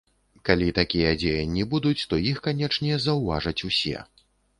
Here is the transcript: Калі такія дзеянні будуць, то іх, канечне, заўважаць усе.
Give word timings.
Калі 0.47 0.69
такія 0.77 1.09
дзеянні 1.23 1.65
будуць, 1.73 2.07
то 2.13 2.19
іх, 2.31 2.39
канечне, 2.47 2.97
заўважаць 3.05 3.65
усе. 3.69 3.97